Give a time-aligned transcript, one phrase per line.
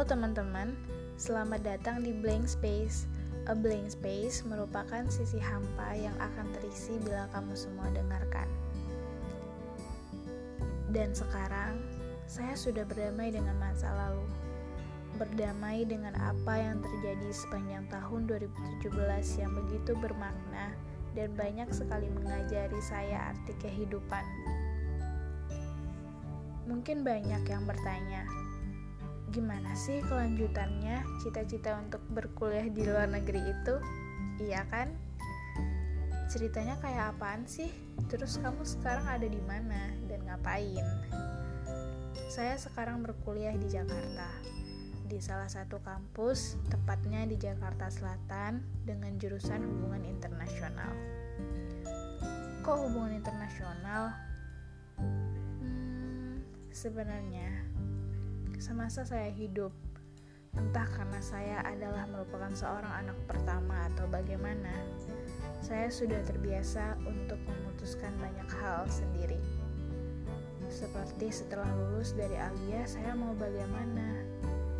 [0.00, 0.72] Halo teman-teman,
[1.20, 3.04] selamat datang di Blank Space.
[3.44, 8.48] A blank space merupakan sisi hampa yang akan terisi bila kamu semua dengarkan.
[10.88, 11.84] Dan sekarang,
[12.24, 14.24] saya sudah berdamai dengan masa lalu.
[15.20, 18.24] Berdamai dengan apa yang terjadi sepanjang tahun
[18.80, 18.96] 2017
[19.36, 20.72] yang begitu bermakna
[21.12, 24.24] dan banyak sekali mengajari saya arti kehidupan.
[26.64, 28.24] Mungkin banyak yang bertanya,
[29.30, 33.78] gimana sih kelanjutannya cita-cita untuk berkuliah di luar negeri itu?
[34.42, 34.90] Iya kan?
[36.26, 37.70] Ceritanya kayak apaan sih?
[38.10, 40.82] Terus kamu sekarang ada di mana dan ngapain?
[42.26, 44.30] Saya sekarang berkuliah di Jakarta,
[45.06, 50.90] di salah satu kampus, tepatnya di Jakarta Selatan, dengan jurusan hubungan internasional.
[52.66, 54.14] Kok hubungan internasional?
[54.98, 57.50] Hmm, sebenarnya
[58.60, 59.72] semasa saya hidup.
[60.52, 64.84] Entah karena saya adalah merupakan seorang anak pertama atau bagaimana,
[65.64, 69.40] saya sudah terbiasa untuk memutuskan banyak hal sendiri.
[70.68, 74.28] Seperti setelah lulus dari Alia, saya mau bagaimana?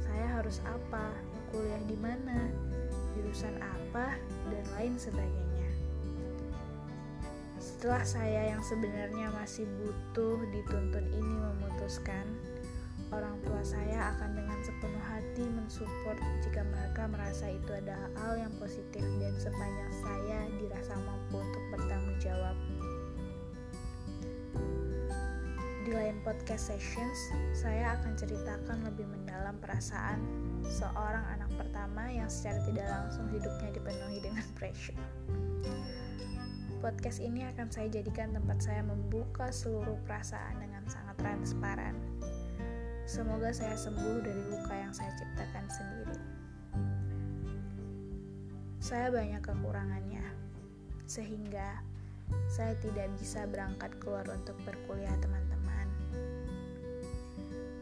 [0.00, 1.12] Saya harus apa?
[1.52, 2.48] Kuliah di mana?
[3.12, 4.16] Jurusan apa?
[4.48, 5.68] Dan lain sebagainya.
[7.60, 12.24] Setelah saya yang sebenarnya masih butuh dituntun ini memutuskan,
[13.14, 18.54] orang tua saya akan dengan sepenuh hati mensupport jika mereka merasa itu adalah hal yang
[18.58, 22.56] positif dan sepanjang saya dirasa mampu untuk bertanggung jawab.
[25.86, 27.18] Di lain podcast sessions,
[27.54, 30.18] saya akan ceritakan lebih mendalam perasaan
[30.66, 34.98] seorang anak pertama yang secara tidak langsung hidupnya dipenuhi dengan pressure.
[36.82, 41.94] Podcast ini akan saya jadikan tempat saya membuka seluruh perasaan dengan sangat transparan
[43.06, 46.18] Semoga saya sembuh dari luka yang saya ciptakan sendiri.
[48.82, 50.26] Saya banyak kekurangannya,
[51.06, 51.86] sehingga
[52.50, 55.86] saya tidak bisa berangkat keluar untuk berkuliah teman-teman.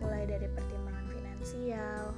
[0.05, 2.13] Mulai dari pertimbangan finansial,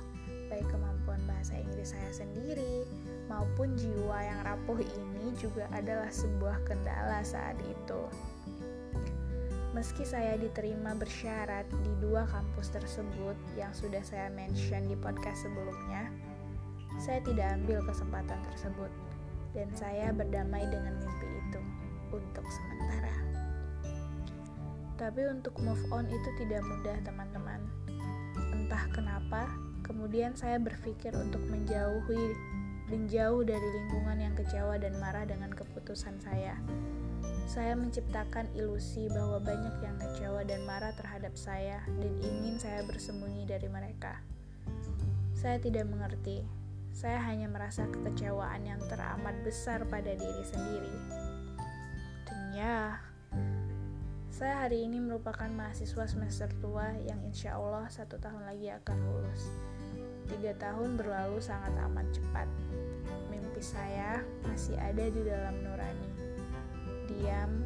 [0.51, 2.83] baik kemampuan bahasa Inggris saya sendiri,
[3.31, 8.03] maupun jiwa yang rapuh ini juga adalah sebuah kendala saat itu.
[9.77, 16.09] Meski saya diterima bersyarat di dua kampus tersebut yang sudah saya mention di podcast sebelumnya,
[16.97, 18.89] saya tidak ambil kesempatan tersebut
[19.53, 21.61] dan saya berdamai dengan mimpi itu
[22.09, 23.13] untuk sementara.
[24.97, 27.61] Tapi untuk move on itu tidak mudah, teman-teman.
[28.57, 29.45] Entah kenapa,
[29.85, 32.33] kemudian saya berpikir untuk menjauhi
[32.89, 36.57] menjauh dari lingkungan yang kecewa dan marah dengan keputusan saya
[37.47, 43.49] saya menciptakan ilusi bahwa banyak yang kecewa dan marah terhadap saya dan ingin saya bersembunyi
[43.49, 44.21] dari mereka.
[45.33, 46.45] Saya tidak mengerti.
[46.97, 50.97] Saya hanya merasa kekecewaan yang teramat besar pada diri sendiri.
[52.25, 53.01] Dan ya,
[54.33, 59.49] saya hari ini merupakan mahasiswa semester tua yang insya Allah satu tahun lagi akan lulus.
[60.29, 62.49] Tiga tahun berlalu sangat amat cepat.
[63.33, 66.16] Mimpi saya masih ada di dalam nurani
[67.07, 67.63] diam,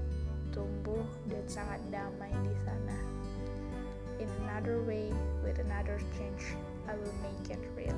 [0.53, 2.99] tumbuh, dan sangat damai di sana.
[4.21, 5.09] In another way,
[5.41, 6.53] with another change,
[6.84, 7.97] I will make it real.